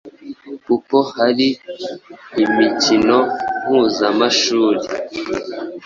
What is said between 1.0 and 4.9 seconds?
hari imikino mpuzamashuri